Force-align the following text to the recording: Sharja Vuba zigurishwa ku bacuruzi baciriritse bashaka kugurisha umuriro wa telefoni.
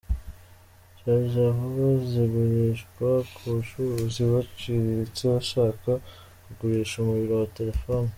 Sharja 0.99 1.45
Vuba 1.57 1.89
zigurishwa 2.09 3.09
ku 3.33 3.39
bacuruzi 3.53 4.21
baciriritse 4.31 5.23
bashaka 5.33 5.91
kugurisha 6.43 6.95
umuriro 6.99 7.33
wa 7.41 7.47
telefoni. 7.59 8.09